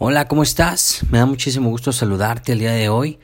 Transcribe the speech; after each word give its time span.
Hola, 0.00 0.28
¿cómo 0.28 0.44
estás? 0.44 1.00
Me 1.10 1.18
da 1.18 1.26
muchísimo 1.26 1.70
gusto 1.70 1.90
saludarte 1.90 2.52
el 2.52 2.60
día 2.60 2.70
de 2.70 2.88
hoy 2.88 3.18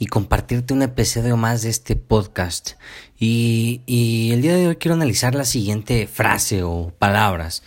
y 0.00 0.06
compartirte 0.06 0.74
un 0.74 0.82
episodio 0.82 1.36
más 1.36 1.62
de 1.62 1.68
este 1.68 1.94
podcast. 1.94 2.72
Y, 3.16 3.82
y, 3.86 4.32
el 4.32 4.42
día 4.42 4.56
de 4.56 4.66
hoy 4.66 4.74
quiero 4.74 4.96
analizar 4.96 5.36
la 5.36 5.44
siguiente 5.44 6.08
frase 6.08 6.64
o 6.64 6.92
palabras. 6.98 7.62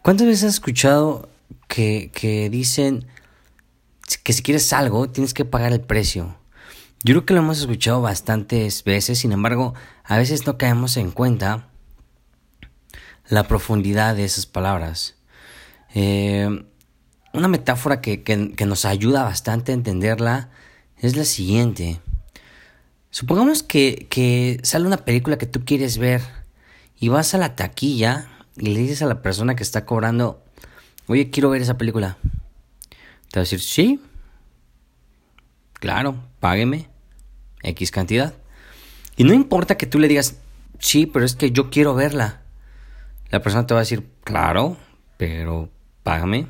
¿Cuántas 0.00 0.26
veces 0.26 0.44
has 0.44 0.54
escuchado 0.54 1.28
que, 1.66 2.10
que 2.14 2.48
dicen 2.48 3.06
que 4.22 4.32
si 4.32 4.42
quieres 4.42 4.72
algo 4.72 5.10
tienes 5.10 5.34
que 5.34 5.44
pagar 5.44 5.74
el 5.74 5.82
precio? 5.82 6.34
Yo 7.04 7.12
creo 7.12 7.26
que 7.26 7.34
lo 7.34 7.40
hemos 7.40 7.58
escuchado 7.58 8.00
bastantes 8.00 8.84
veces, 8.84 9.18
sin 9.18 9.32
embargo, 9.32 9.74
a 10.02 10.16
veces 10.16 10.46
no 10.46 10.56
caemos 10.56 10.96
en 10.96 11.10
cuenta 11.10 11.68
la 13.28 13.46
profundidad 13.46 14.16
de 14.16 14.24
esas 14.24 14.46
palabras. 14.46 15.16
Eh, 15.94 16.64
una 17.32 17.48
metáfora 17.48 18.00
que, 18.00 18.56
nos 18.66 18.84
ayuda 18.84 19.24
bastante 19.24 19.72
a 19.72 19.74
entenderla 19.74 20.50
es 20.98 21.16
la 21.16 21.24
siguiente. 21.24 22.00
Supongamos 23.10 23.62
que, 23.62 24.06
que 24.10 24.60
sale 24.62 24.86
una 24.86 24.98
película 24.98 25.38
que 25.38 25.46
tú 25.46 25.64
quieres 25.64 25.98
ver 25.98 26.22
y 26.98 27.08
vas 27.08 27.34
a 27.34 27.38
la 27.38 27.54
taquilla 27.56 28.28
y 28.56 28.70
le 28.70 28.80
dices 28.80 29.02
a 29.02 29.06
la 29.06 29.22
persona 29.22 29.54
que 29.54 29.62
está 29.62 29.84
cobrando, 29.84 30.42
oye, 31.06 31.30
quiero 31.30 31.50
ver 31.50 31.62
esa 31.62 31.78
película. 31.78 32.18
Te 33.30 33.38
va 33.38 33.40
a 33.40 33.44
decir, 33.44 33.60
sí, 33.60 34.00
claro, 35.74 36.16
págueme 36.40 36.88
X 37.62 37.90
cantidad. 37.90 38.34
Y 39.16 39.24
no 39.24 39.34
importa 39.34 39.76
que 39.76 39.86
tú 39.86 39.98
le 39.98 40.08
digas, 40.08 40.36
sí, 40.78 41.06
pero 41.06 41.24
es 41.24 41.34
que 41.34 41.50
yo 41.50 41.70
quiero 41.70 41.94
verla. 41.94 42.42
La 43.30 43.42
persona 43.42 43.66
te 43.66 43.74
va 43.74 43.80
a 43.80 43.82
decir, 43.82 44.08
claro, 44.24 44.76
pero 45.16 45.70
págame 46.02 46.46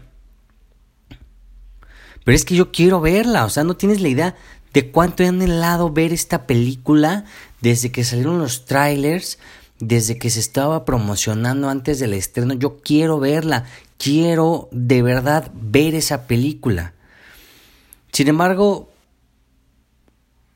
pero 2.28 2.36
es 2.36 2.44
que 2.44 2.56
yo 2.56 2.70
quiero 2.72 3.00
verla, 3.00 3.46
o 3.46 3.48
sea, 3.48 3.64
no 3.64 3.78
tienes 3.78 4.02
la 4.02 4.08
idea 4.08 4.36
de 4.74 4.90
cuánto 4.90 5.22
he 5.22 5.28
anhelado 5.28 5.90
ver 5.90 6.12
esta 6.12 6.46
película 6.46 7.24
desde 7.62 7.90
que 7.90 8.04
salieron 8.04 8.38
los 8.38 8.66
trailers, 8.66 9.38
desde 9.78 10.18
que 10.18 10.28
se 10.28 10.40
estaba 10.40 10.84
promocionando 10.84 11.70
antes 11.70 11.98
del 12.00 12.12
estreno. 12.12 12.52
Yo 12.52 12.82
quiero 12.82 13.18
verla, 13.18 13.64
quiero 13.96 14.68
de 14.72 15.00
verdad 15.00 15.50
ver 15.54 15.94
esa 15.94 16.26
película. 16.26 16.92
Sin 18.12 18.28
embargo, 18.28 18.92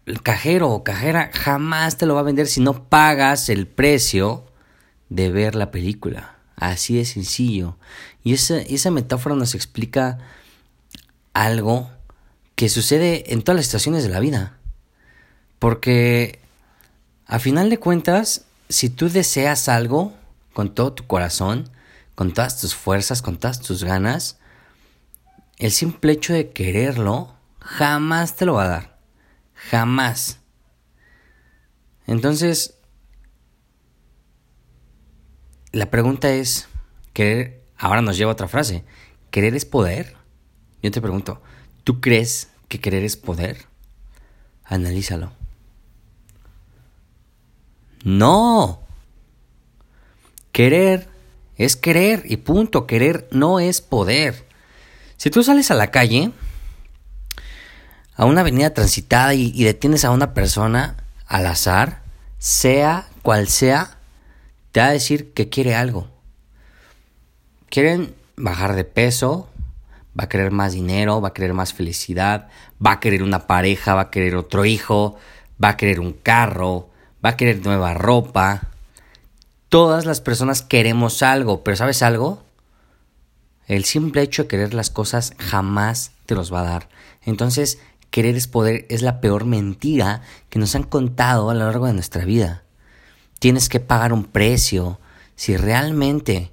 el 0.04 0.22
cajero 0.22 0.68
o 0.68 0.84
cajera 0.84 1.30
jamás 1.32 1.96
te 1.96 2.04
lo 2.04 2.12
va 2.12 2.20
a 2.20 2.24
vender 2.24 2.48
si 2.48 2.60
no 2.60 2.84
pagas 2.90 3.48
el 3.48 3.66
precio 3.66 4.44
de 5.08 5.30
ver 5.30 5.54
la 5.54 5.70
película. 5.70 6.36
Así 6.54 6.96
de 6.96 7.06
sencillo. 7.06 7.78
Y 8.22 8.34
esa, 8.34 8.58
esa 8.58 8.90
metáfora 8.90 9.36
nos 9.36 9.54
explica 9.54 10.18
algo 11.32 11.90
que 12.54 12.68
sucede 12.68 13.32
en 13.32 13.42
todas 13.42 13.56
las 13.56 13.66
situaciones 13.66 14.02
de 14.02 14.10
la 14.10 14.20
vida. 14.20 14.58
Porque 15.58 16.40
a 17.26 17.38
final 17.38 17.70
de 17.70 17.78
cuentas, 17.78 18.44
si 18.68 18.90
tú 18.90 19.08
deseas 19.08 19.68
algo 19.68 20.12
con 20.52 20.74
todo 20.74 20.92
tu 20.92 21.06
corazón, 21.06 21.70
con 22.14 22.32
todas 22.32 22.60
tus 22.60 22.74
fuerzas, 22.74 23.22
con 23.22 23.38
todas 23.38 23.60
tus 23.60 23.84
ganas, 23.84 24.38
el 25.58 25.70
simple 25.70 26.12
hecho 26.12 26.32
de 26.32 26.50
quererlo 26.50 27.34
jamás 27.60 28.36
te 28.36 28.46
lo 28.46 28.54
va 28.54 28.64
a 28.64 28.68
dar. 28.68 28.98
Jamás. 29.54 30.40
Entonces, 32.06 32.74
la 35.70 35.90
pregunta 35.90 36.30
es, 36.32 36.68
querer, 37.12 37.62
ahora 37.78 38.02
nos 38.02 38.16
lleva 38.18 38.32
otra 38.32 38.48
frase, 38.48 38.84
¿querer 39.30 39.54
es 39.54 39.64
poder? 39.64 40.16
Yo 40.82 40.90
te 40.90 41.00
pregunto, 41.00 41.40
¿tú 41.84 42.00
crees 42.00 42.48
que 42.68 42.80
querer 42.80 43.04
es 43.04 43.16
poder? 43.16 43.66
Analízalo. 44.64 45.32
No. 48.04 48.80
Querer 50.50 51.08
es 51.56 51.76
querer 51.76 52.24
y 52.26 52.38
punto. 52.38 52.86
Querer 52.86 53.28
no 53.30 53.60
es 53.60 53.80
poder. 53.80 54.46
Si 55.16 55.30
tú 55.30 55.42
sales 55.44 55.70
a 55.70 55.74
la 55.74 55.90
calle, 55.90 56.32
a 58.16 58.24
una 58.24 58.40
avenida 58.40 58.74
transitada 58.74 59.34
y, 59.34 59.52
y 59.54 59.64
detienes 59.64 60.04
a 60.04 60.10
una 60.10 60.34
persona 60.34 60.96
al 61.26 61.46
azar, 61.46 62.02
sea 62.38 63.08
cual 63.22 63.46
sea, 63.46 63.98
te 64.72 64.80
va 64.80 64.86
a 64.86 64.92
decir 64.92 65.32
que 65.32 65.48
quiere 65.48 65.76
algo. 65.76 66.10
Quieren 67.68 68.14
bajar 68.36 68.74
de 68.74 68.84
peso, 68.84 69.48
va 70.18 70.24
a 70.24 70.28
querer 70.28 70.50
más 70.50 70.72
dinero, 70.72 71.20
va 71.20 71.28
a 71.28 71.32
querer 71.32 71.54
más 71.54 71.72
felicidad, 71.72 72.48
va 72.84 72.92
a 72.92 73.00
querer 73.00 73.22
una 73.22 73.46
pareja, 73.46 73.94
va 73.94 74.02
a 74.02 74.10
querer 74.10 74.36
otro 74.36 74.64
hijo, 74.64 75.16
va 75.62 75.70
a 75.70 75.76
querer 75.76 76.00
un 76.00 76.12
carro, 76.12 76.90
va 77.24 77.30
a 77.30 77.36
querer 77.36 77.64
nueva 77.64 77.94
ropa. 77.94 78.68
Todas 79.68 80.04
las 80.04 80.20
personas 80.20 80.62
queremos 80.62 81.22
algo, 81.22 81.64
pero 81.64 81.76
¿sabes 81.76 82.02
algo? 82.02 82.42
El 83.66 83.84
simple 83.84 84.22
hecho 84.22 84.42
de 84.42 84.48
querer 84.48 84.74
las 84.74 84.90
cosas 84.90 85.34
jamás 85.38 86.12
te 86.26 86.34
los 86.34 86.52
va 86.52 86.60
a 86.60 86.64
dar. 86.64 86.88
Entonces, 87.22 87.78
querer 88.10 88.36
es 88.36 88.48
poder 88.48 88.86
es 88.90 89.02
la 89.02 89.20
peor 89.20 89.46
mentira 89.46 90.22
que 90.50 90.58
nos 90.58 90.74
han 90.74 90.82
contado 90.82 91.48
a 91.48 91.54
lo 91.54 91.64
largo 91.64 91.86
de 91.86 91.94
nuestra 91.94 92.24
vida. 92.24 92.64
Tienes 93.38 93.68
que 93.68 93.80
pagar 93.80 94.12
un 94.12 94.24
precio 94.24 95.00
si 95.36 95.56
realmente 95.56 96.52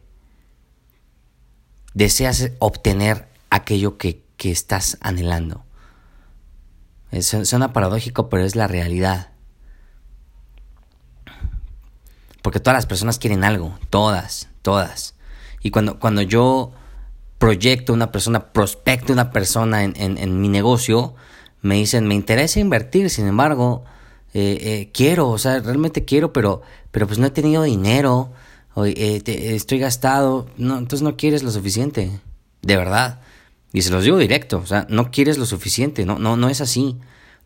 deseas 1.93 2.51
obtener 2.59 3.28
aquello 3.49 3.97
que, 3.97 4.27
estás 4.41 4.97
anhelando. 5.01 5.65
suena 7.21 7.73
paradójico, 7.73 8.29
pero 8.29 8.45
es 8.45 8.55
la 8.55 8.67
realidad. 8.67 9.31
Porque 12.41 12.61
todas 12.61 12.77
las 12.77 12.85
personas 12.85 13.19
quieren 13.19 13.43
algo, 13.43 13.77
todas, 13.89 14.47
todas. 14.61 15.15
Y 15.61 15.71
cuando, 15.71 15.99
cuando 15.99 16.21
yo 16.21 16.71
proyecto 17.37 17.93
una 17.93 18.11
persona, 18.11 18.51
prospecto 18.51 19.13
una 19.13 19.31
persona 19.31 19.83
en, 19.83 20.41
mi 20.41 20.49
negocio, 20.49 21.15
me 21.61 21.75
dicen, 21.75 22.07
me 22.07 22.13
interesa 22.13 22.59
invertir, 22.59 23.09
sin 23.09 23.27
embargo, 23.27 23.83
eh, 24.33 24.57
eh, 24.61 24.89
quiero, 24.93 25.29
o 25.29 25.37
sea, 25.37 25.59
realmente 25.59 26.05
quiero, 26.05 26.31
pero, 26.31 26.61
pero 26.91 27.07
pues 27.07 27.17
no 27.17 27.25
he 27.25 27.31
tenido 27.31 27.63
dinero, 27.63 28.31
eh, 28.85 29.21
estoy 29.25 29.79
gastado, 29.79 30.47
no, 30.57 30.77
entonces 30.77 31.01
no 31.01 31.17
quieres 31.17 31.43
lo 31.43 31.51
suficiente, 31.51 32.11
de 32.61 32.77
verdad. 32.77 33.19
Y 33.71 33.83
se 33.83 33.91
los 33.91 34.03
digo 34.03 34.17
directo, 34.17 34.57
o 34.57 34.65
sea, 34.65 34.87
no 34.89 35.11
quieres 35.11 35.37
lo 35.37 35.45
suficiente, 35.45 36.05
no, 36.05 36.17
no, 36.17 36.37
no 36.37 36.49
es 36.49 36.61
así. 36.61 36.97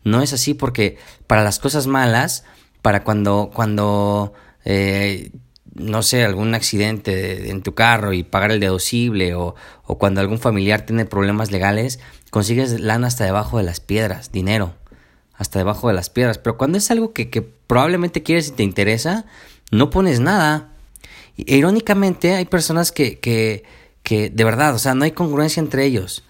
No 0.04 0.20
es 0.20 0.32
así 0.32 0.54
porque 0.54 0.98
para 1.26 1.42
las 1.42 1.58
cosas 1.58 1.86
malas, 1.86 2.44
para 2.82 3.04
cuando, 3.04 3.50
cuando, 3.54 4.34
eh, 4.64 5.30
no 5.74 6.02
sé, 6.02 6.24
algún 6.24 6.54
accidente 6.54 7.50
en 7.50 7.62
tu 7.62 7.74
carro 7.74 8.12
y 8.12 8.22
pagar 8.22 8.52
el 8.52 8.60
deducible 8.60 9.34
o, 9.34 9.54
o 9.84 9.98
cuando 9.98 10.20
algún 10.20 10.38
familiar 10.38 10.84
tiene 10.84 11.06
problemas 11.06 11.50
legales, 11.50 12.00
consigues 12.30 12.78
lana 12.80 13.06
hasta 13.06 13.24
debajo 13.24 13.56
de 13.56 13.64
las 13.64 13.80
piedras, 13.80 14.30
dinero, 14.30 14.74
hasta 15.34 15.58
debajo 15.58 15.88
de 15.88 15.94
las 15.94 16.10
piedras. 16.10 16.36
Pero 16.36 16.58
cuando 16.58 16.76
es 16.76 16.90
algo 16.90 17.14
que, 17.14 17.30
que 17.30 17.40
probablemente 17.40 18.22
quieres 18.22 18.48
y 18.48 18.52
te 18.52 18.62
interesa, 18.62 19.24
no 19.70 19.88
pones 19.88 20.20
nada. 20.20 20.72
E, 21.38 21.56
irónicamente, 21.56 22.34
hay 22.34 22.44
personas 22.44 22.92
que, 22.92 23.18
que 23.18 23.64
que 24.04 24.30
de 24.30 24.44
verdad, 24.44 24.74
o 24.74 24.78
sea, 24.78 24.94
no 24.94 25.02
hay 25.04 25.10
congruencia 25.10 25.60
entre 25.60 25.84
ellos. 25.84 26.22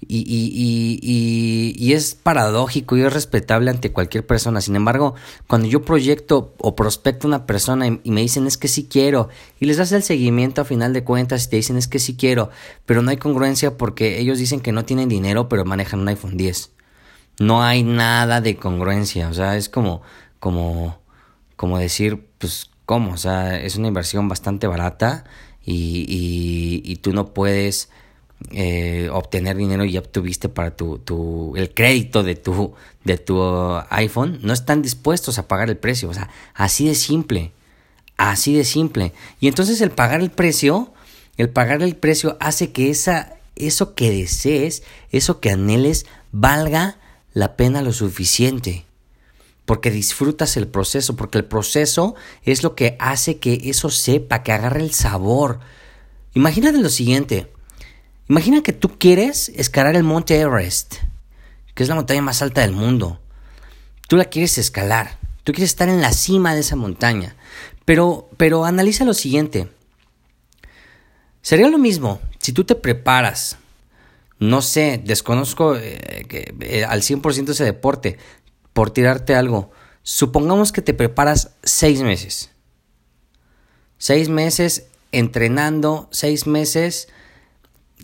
Y, 0.00 0.18
y, 0.18 1.00
y, 1.02 1.74
y, 1.76 1.92
es 1.92 2.14
paradójico 2.14 2.96
y 2.96 3.02
es 3.02 3.12
respetable 3.12 3.68
ante 3.68 3.92
cualquier 3.92 4.24
persona. 4.24 4.60
Sin 4.60 4.76
embargo, 4.76 5.16
cuando 5.48 5.66
yo 5.66 5.82
proyecto 5.82 6.54
o 6.58 6.76
prospecto 6.76 7.26
a 7.26 7.28
una 7.28 7.46
persona 7.46 7.88
y, 7.88 8.10
me 8.10 8.20
dicen 8.20 8.46
es 8.46 8.56
que 8.56 8.68
sí 8.68 8.86
quiero, 8.88 9.28
y 9.58 9.66
les 9.66 9.76
das 9.76 9.90
el 9.90 10.04
seguimiento 10.04 10.60
a 10.60 10.64
final 10.64 10.92
de 10.92 11.02
cuentas 11.02 11.44
y 11.44 11.50
te 11.50 11.56
dicen 11.56 11.76
es 11.76 11.88
que 11.88 11.98
sí 11.98 12.16
quiero, 12.16 12.50
pero 12.86 13.02
no 13.02 13.10
hay 13.10 13.16
congruencia 13.16 13.76
porque 13.76 14.20
ellos 14.20 14.38
dicen 14.38 14.60
que 14.60 14.70
no 14.70 14.84
tienen 14.84 15.08
dinero 15.08 15.48
pero 15.48 15.64
manejan 15.64 16.00
un 16.00 16.08
iPhone 16.08 16.36
10. 16.36 16.70
No 17.40 17.64
hay 17.64 17.82
nada 17.82 18.40
de 18.40 18.56
congruencia, 18.56 19.28
o 19.28 19.34
sea, 19.34 19.56
es 19.56 19.68
como, 19.68 20.02
como, 20.38 21.00
como 21.56 21.76
decir, 21.78 22.24
pues, 22.38 22.70
¿cómo? 22.86 23.12
O 23.12 23.16
sea, 23.16 23.60
es 23.60 23.76
una 23.76 23.88
inversión 23.88 24.28
bastante 24.28 24.68
barata 24.68 25.24
y, 25.70 26.82
y, 26.84 26.96
tú 26.96 27.12
no 27.12 27.34
puedes 27.34 27.90
eh, 28.52 29.10
obtener 29.12 29.56
dinero 29.56 29.84
y 29.84 29.92
ya 29.92 30.00
obtuviste 30.00 30.48
para 30.48 30.74
tu, 30.74 30.98
tu, 30.98 31.54
el 31.56 31.74
crédito 31.74 32.22
de 32.22 32.36
tu, 32.36 32.72
de 33.04 33.18
tu 33.18 33.42
iPhone, 33.90 34.38
no 34.42 34.54
están 34.54 34.80
dispuestos 34.80 35.38
a 35.38 35.46
pagar 35.46 35.68
el 35.68 35.76
precio. 35.76 36.08
O 36.08 36.14
sea, 36.14 36.30
así 36.54 36.86
de 36.86 36.94
simple. 36.94 37.52
Así 38.16 38.54
de 38.54 38.64
simple. 38.64 39.12
Y 39.40 39.48
entonces 39.48 39.80
el 39.82 39.90
pagar 39.90 40.22
el 40.22 40.30
precio, 40.30 40.92
el 41.36 41.50
pagar 41.50 41.82
el 41.82 41.96
precio 41.96 42.38
hace 42.40 42.72
que 42.72 42.88
esa, 42.88 43.36
eso 43.54 43.94
que 43.94 44.10
desees, 44.10 44.82
eso 45.12 45.40
que 45.40 45.50
anheles, 45.50 46.06
valga 46.32 46.96
la 47.34 47.56
pena 47.56 47.82
lo 47.82 47.92
suficiente 47.92 48.86
porque 49.68 49.92
disfrutas 49.92 50.56
el 50.56 50.66
proceso, 50.66 51.14
porque 51.14 51.38
el 51.38 51.44
proceso 51.44 52.16
es 52.42 52.64
lo 52.64 52.74
que 52.74 52.96
hace 52.98 53.38
que 53.38 53.60
eso 53.70 53.90
sepa, 53.90 54.42
que 54.42 54.50
agarre 54.50 54.80
el 54.80 54.92
sabor. 54.92 55.60
Imagínate 56.34 56.78
lo 56.78 56.88
siguiente, 56.88 57.52
Imagina 58.28 58.62
que 58.62 58.74
tú 58.74 58.98
quieres 58.98 59.48
escalar 59.56 59.96
el 59.96 60.04
monte 60.04 60.38
Everest, 60.38 60.96
que 61.74 61.82
es 61.82 61.88
la 61.88 61.94
montaña 61.94 62.20
más 62.20 62.42
alta 62.42 62.60
del 62.60 62.72
mundo. 62.72 63.18
Tú 64.06 64.16
la 64.16 64.26
quieres 64.26 64.58
escalar, 64.58 65.18
tú 65.44 65.52
quieres 65.52 65.70
estar 65.70 65.88
en 65.88 66.02
la 66.02 66.12
cima 66.12 66.52
de 66.52 66.60
esa 66.60 66.76
montaña. 66.76 67.36
Pero, 67.86 68.28
pero 68.36 68.66
analiza 68.66 69.06
lo 69.06 69.14
siguiente. 69.14 69.68
Sería 71.40 71.68
lo 71.68 71.78
mismo 71.78 72.20
si 72.38 72.52
tú 72.52 72.64
te 72.64 72.74
preparas, 72.74 73.56
no 74.38 74.60
sé, 74.60 75.00
desconozco 75.02 75.76
eh, 75.76 76.26
eh, 76.60 76.84
al 76.84 77.00
100% 77.00 77.50
ese 77.50 77.64
deporte, 77.64 78.18
por 78.78 78.92
tirarte 78.92 79.34
algo. 79.34 79.72
Supongamos 80.04 80.70
que 80.70 80.82
te 80.82 80.94
preparas 80.94 81.50
seis 81.64 82.00
meses. 82.02 82.52
Seis 83.98 84.28
meses 84.28 84.86
entrenando, 85.10 86.06
seis 86.12 86.46
meses 86.46 87.08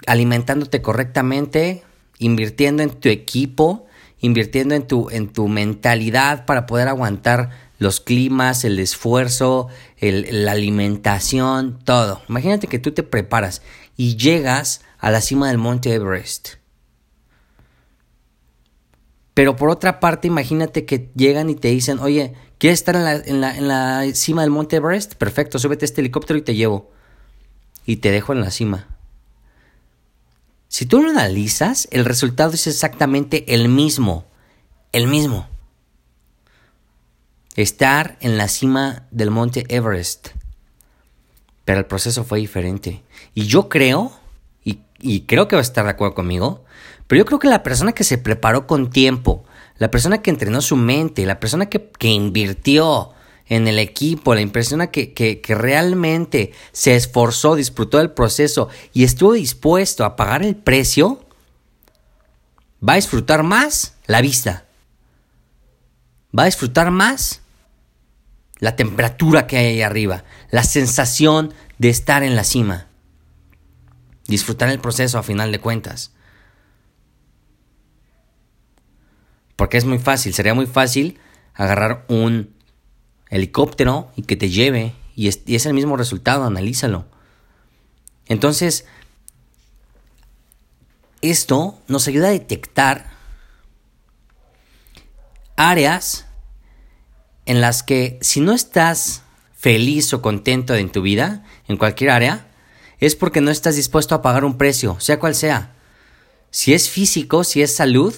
alimentándote 0.09 0.83
correctamente, 0.83 1.85
invirtiendo 2.19 2.83
en 2.83 2.91
tu 2.91 3.09
equipo, 3.09 3.87
invirtiendo 4.19 4.75
en 4.75 4.85
tu, 4.89 5.11
en 5.11 5.29
tu 5.29 5.47
mentalidad 5.47 6.45
para 6.45 6.67
poder 6.67 6.89
aguantar 6.89 7.51
los 7.79 8.01
climas, 8.01 8.65
el 8.65 8.81
esfuerzo, 8.81 9.69
la 10.01 10.51
alimentación, 10.51 11.79
todo. 11.85 12.21
Imagínate 12.29 12.67
que 12.67 12.81
tú 12.81 12.91
te 12.91 13.05
preparas 13.05 13.63
y 13.97 14.17
llegas 14.17 14.81
a 14.99 15.13
la 15.13 15.21
cima 15.21 15.47
del 15.47 15.59
monte 15.59 15.95
Everest. 15.95 16.64
Pero 19.35 19.57
por 19.57 19.69
otra 19.69 20.01
parte, 20.01 20.29
imagínate 20.29 20.85
que 20.85 21.11
llegan 21.15 21.51
y 21.51 21.57
te 21.57 21.69
dicen, 21.69 21.99
oye, 21.99 22.35
¿quieres 22.59 22.79
estar 22.79 22.95
en 22.95 23.05
la, 23.05 23.15
en 23.17 23.41
la, 23.41 23.57
en 23.57 23.69
la 23.69 24.15
cima 24.15 24.43
del 24.43 24.51
monte 24.51 24.77
Everest? 24.77 25.15
Perfecto, 25.17 25.59
súbete 25.59 25.85
a 25.85 25.87
este 25.87 26.01
helicóptero 26.01 26.39
y 26.39 26.43
te 26.43 26.55
llevo. 26.55 26.91
Y 27.85 27.97
te 27.97 28.11
dejo 28.11 28.33
en 28.33 28.41
la 28.41 28.51
cima. 28.51 28.87
Si 30.75 30.87
tú 30.87 31.01
lo 31.01 31.11
analizas, 31.11 31.87
el 31.93 32.05
resultado 32.05 32.53
es 32.53 32.67
exactamente 32.67 33.55
el 33.55 33.69
mismo. 33.69 34.25
El 34.91 35.07
mismo. 35.07 35.49
Estar 37.55 38.17
en 38.21 38.37
la 38.37 38.49
cima 38.49 39.07
del 39.13 39.31
monte 39.31 39.65
Everest. 39.69 40.31
Pero 41.65 41.79
el 41.79 41.87
proceso 41.87 42.25
fue 42.25 42.41
diferente. 42.41 43.05
Y 43.35 43.47
yo 43.47 43.69
creo, 43.69 44.13
y, 44.65 45.21
creo 45.23 45.47
que 45.47 45.55
va 45.55 45.61
a 45.61 45.63
estar 45.63 45.85
de 45.85 45.93
acuerdo 45.93 46.15
conmigo, 46.15 46.65
pero 47.07 47.21
yo 47.21 47.25
creo 47.27 47.39
que 47.39 47.49
la 47.49 47.63
persona 47.63 47.93
que 47.93 48.05
se 48.05 48.19
preparó 48.19 48.67
con 48.67 48.91
tiempo, 48.91 49.45
la 49.79 49.91
persona 49.91 50.23
que 50.23 50.31
entrenó 50.31 50.61
su 50.61 50.77
mente, 50.77 51.27
la 51.27 51.41
persona 51.41 51.67
que, 51.67 51.91
que 51.91 52.09
invirtió, 52.09 53.15
en 53.47 53.69
el 53.69 53.79
equipo, 53.79 54.35
la 54.35 54.41
impresión 54.41 54.87
que, 54.89 55.13
que, 55.13 55.41
que 55.41 55.55
realmente 55.55 56.53
se 56.73 56.97
esforzó, 56.97 57.57
disfrutó 57.57 57.99
del 57.99 58.11
proceso 58.11 58.69
y 58.93 59.05
estuvo 59.05 59.35
dispuesto 59.35 60.05
a 60.05 60.17
pagar 60.17 60.43
el 60.43 60.57
precio, 60.57 61.25
va 62.87 62.95
a 62.95 62.97
disfrutar 62.97 63.43
más 63.43 63.95
la 64.07 64.21
vista. 64.21 64.65
Va 66.37 66.45
a 66.45 66.47
disfrutar 66.47 66.91
más 66.91 67.43
la 68.59 68.77
temperatura 68.77 69.47
que 69.47 69.59
hay 69.59 69.67
ahí 69.67 69.83
arriba, 69.83 70.25
la 70.51 70.65
sensación 70.65 71.53
de 71.79 71.91
estar 71.91 72.23
en 72.23 72.35
la 72.37 72.45
cima. 72.45 72.87
Disfrutar 74.27 74.71
el 74.71 74.81
proceso 74.81 75.19
a 75.19 75.23
final 75.23 75.53
de 75.53 75.61
cuentas. 75.61 76.13
Porque 79.57 79.77
es 79.77 79.85
muy 79.85 79.99
fácil, 79.99 80.35
sería 80.35 80.55
muy 80.55 80.67
fácil 80.67 81.19
agarrar 81.55 82.05
un 82.09 82.55
helicóptero 83.31 84.11
y 84.17 84.23
que 84.23 84.37
te 84.37 84.51
lleve 84.51 84.95
y 85.17 85.29
es, 85.29 85.67
el 85.67 85.75
mismo 85.75 85.97
resultado, 85.97 86.45
analízalo. 86.45 87.07
Entonces, 88.27 88.87
esto 91.23 91.79
nos 91.89 92.09
ayuda 92.09 92.29
a 92.29 92.33
detectar 92.33 93.11
áreas 95.57 96.27
en 97.47 97.61
las 97.61 97.83
que 97.83 98.19
si 98.23 98.41
no 98.41 98.53
estás 98.53 99.23
feliz 99.57 100.13
o 100.13 100.21
contento 100.21 100.75
en 100.75 100.91
tu 100.91 101.03
vida, 101.03 101.45
en 101.69 101.77
cualquier 101.77 102.11
área, 102.11 102.49
es 102.99 103.15
porque 103.15 103.41
no 103.41 103.51
estás 103.51 103.77
dispuesto 103.77 104.15
a 104.15 104.23
pagar 104.23 104.45
un 104.45 104.59
precio, 104.59 104.99
sea 104.99 105.21
cual 105.21 105.35
sea. 105.35 105.75
Si 106.51 106.75
es 106.75 106.89
físico, 106.89 107.45
si 107.45 107.63
es 107.63 107.75
salud, 107.75 108.15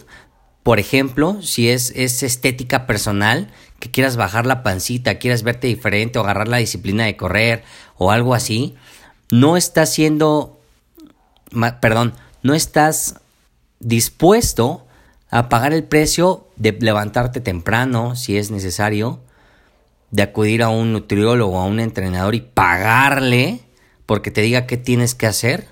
por 0.66 0.80
ejemplo, 0.80 1.42
si 1.42 1.68
es, 1.68 1.92
es 1.94 2.24
estética 2.24 2.88
personal, 2.88 3.52
que 3.78 3.92
quieras 3.92 4.16
bajar 4.16 4.46
la 4.46 4.64
pancita, 4.64 5.14
quieras 5.14 5.44
verte 5.44 5.68
diferente 5.68 6.18
o 6.18 6.22
agarrar 6.22 6.48
la 6.48 6.56
disciplina 6.56 7.04
de 7.04 7.16
correr 7.16 7.62
o 7.98 8.10
algo 8.10 8.34
así, 8.34 8.74
no 9.30 9.56
estás 9.56 9.92
siendo, 9.94 10.58
perdón, 11.80 12.14
no 12.42 12.52
estás 12.52 13.20
dispuesto 13.78 14.84
a 15.30 15.48
pagar 15.48 15.72
el 15.72 15.84
precio 15.84 16.48
de 16.56 16.72
levantarte 16.72 17.40
temprano 17.40 18.16
si 18.16 18.36
es 18.36 18.50
necesario, 18.50 19.20
de 20.10 20.24
acudir 20.24 20.64
a 20.64 20.68
un 20.68 20.92
nutriólogo, 20.92 21.60
a 21.60 21.66
un 21.66 21.78
entrenador 21.78 22.34
y 22.34 22.40
pagarle 22.40 23.60
porque 24.04 24.32
te 24.32 24.40
diga 24.40 24.66
qué 24.66 24.76
tienes 24.76 25.14
que 25.14 25.28
hacer. 25.28 25.68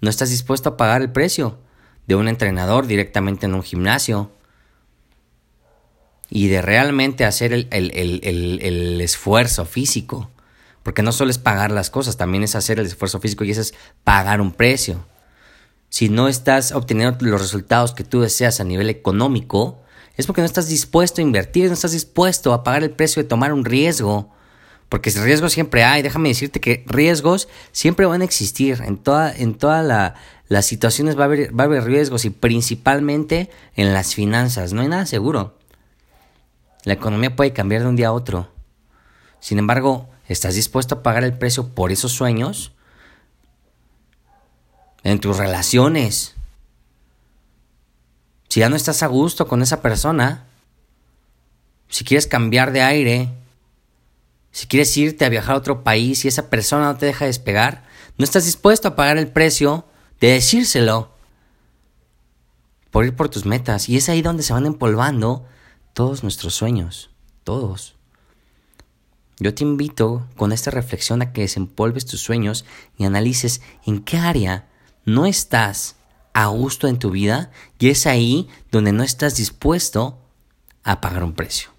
No 0.00 0.10
estás 0.10 0.30
dispuesto 0.30 0.70
a 0.70 0.76
pagar 0.76 1.02
el 1.02 1.12
precio 1.12 1.56
de 2.06 2.14
un 2.14 2.28
entrenador 2.28 2.86
directamente 2.86 3.46
en 3.46 3.54
un 3.54 3.62
gimnasio 3.62 4.30
y 6.28 6.48
de 6.48 6.62
realmente 6.62 7.24
hacer 7.24 7.52
el, 7.52 9.00
esfuerzo 9.00 9.64
físico. 9.64 10.30
Porque 10.82 11.02
no 11.02 11.12
solo 11.12 11.30
es 11.30 11.38
pagar 11.38 11.70
las 11.70 11.90
cosas, 11.90 12.16
también 12.16 12.42
es 12.44 12.54
hacer 12.54 12.78
el 12.78 12.86
esfuerzo 12.86 13.20
físico 13.20 13.44
y 13.44 13.50
eso 13.50 13.60
es 13.60 13.74
pagar 14.02 14.40
un 14.40 14.52
precio. 14.52 15.06
Si 15.88 16.08
no 16.08 16.28
estás 16.28 16.72
obteniendo 16.72 17.16
los 17.20 17.40
resultados 17.40 17.94
que 17.94 18.04
tú 18.04 18.20
deseas 18.20 18.60
a 18.60 18.64
nivel 18.64 18.90
económico, 18.90 19.80
es 20.16 20.26
porque 20.26 20.42
no 20.42 20.46
estás 20.46 20.68
dispuesto 20.68 21.20
a 21.20 21.24
invertir, 21.24 21.68
no 21.68 21.74
estás 21.74 21.92
dispuesto 21.92 22.52
a 22.52 22.64
pagar 22.64 22.82
el 22.82 22.90
precio 22.90 23.22
de 23.22 23.28
tomar 23.28 23.52
un 23.52 23.64
riesgo. 23.64 24.34
Porque 24.88 25.10
riesgos 25.10 25.52
siempre 25.52 25.84
hay, 25.84 26.02
déjame 26.02 26.28
decirte 26.28 26.60
que 26.60 26.84
riesgos 26.86 27.48
siempre 27.72 28.06
van 28.06 28.20
a 28.20 28.24
existir. 28.24 28.82
En 28.84 28.96
toda, 28.96 29.34
en 29.34 29.54
toda 29.54 29.82
la, 29.82 30.14
las 30.48 30.66
situaciones 30.66 31.18
va 31.18 31.22
a, 31.22 31.24
haber, 31.26 31.58
va 31.58 31.64
a 31.64 31.66
haber 31.66 31.84
riesgos 31.84 32.24
y 32.24 32.30
principalmente 32.30 33.50
en 33.76 33.92
las 33.92 34.14
finanzas. 34.14 34.72
No 34.72 34.82
hay 34.82 34.88
nada 34.88 35.06
seguro. 35.06 35.56
La 36.84 36.92
economía 36.92 37.34
puede 37.34 37.52
cambiar 37.52 37.82
de 37.82 37.88
un 37.88 37.96
día 37.96 38.08
a 38.08 38.12
otro. 38.12 38.48
Sin 39.40 39.58
embargo, 39.58 40.08
¿estás 40.28 40.54
dispuesto 40.54 40.96
a 40.96 41.02
pagar 41.02 41.24
el 41.24 41.36
precio 41.36 41.68
por 41.68 41.92
esos 41.92 42.12
sueños? 42.12 42.72
En 45.02 45.18
tus 45.18 45.36
relaciones. 45.36 46.34
Si 48.48 48.60
ya 48.60 48.68
no 48.68 48.76
estás 48.76 49.02
a 49.02 49.06
gusto 49.06 49.48
con 49.48 49.62
esa 49.62 49.82
persona, 49.82 50.44
si 51.88 52.04
quieres 52.04 52.26
cambiar 52.26 52.72
de 52.72 52.82
aire, 52.82 53.28
si 54.54 54.68
quieres 54.68 54.96
irte 54.96 55.24
a 55.24 55.28
viajar 55.28 55.56
a 55.56 55.58
otro 55.58 55.82
país 55.82 56.24
y 56.24 56.28
esa 56.28 56.48
persona 56.48 56.84
no 56.84 56.96
te 56.96 57.06
deja 57.06 57.24
despegar, 57.24 57.82
no 58.16 58.24
estás 58.24 58.44
dispuesto 58.44 58.86
a 58.86 58.94
pagar 58.94 59.18
el 59.18 59.26
precio 59.26 59.84
de 60.20 60.28
decírselo 60.28 61.10
por 62.92 63.04
ir 63.04 63.16
por 63.16 63.28
tus 63.28 63.46
metas. 63.46 63.88
Y 63.88 63.96
es 63.96 64.08
ahí 64.08 64.22
donde 64.22 64.44
se 64.44 64.52
van 64.52 64.66
empolvando 64.66 65.44
todos 65.92 66.22
nuestros 66.22 66.54
sueños, 66.54 67.10
todos. 67.42 67.96
Yo 69.40 69.52
te 69.54 69.64
invito 69.64 70.24
con 70.36 70.52
esta 70.52 70.70
reflexión 70.70 71.20
a 71.20 71.32
que 71.32 71.40
desempolves 71.40 72.06
tus 72.06 72.20
sueños 72.20 72.64
y 72.96 73.06
analices 73.06 73.60
en 73.84 74.04
qué 74.04 74.18
área 74.18 74.68
no 75.04 75.26
estás 75.26 75.96
a 76.32 76.46
gusto 76.46 76.86
en 76.86 77.00
tu 77.00 77.10
vida 77.10 77.50
y 77.80 77.88
es 77.88 78.06
ahí 78.06 78.48
donde 78.70 78.92
no 78.92 79.02
estás 79.02 79.34
dispuesto 79.34 80.20
a 80.84 81.00
pagar 81.00 81.24
un 81.24 81.32
precio. 81.32 81.73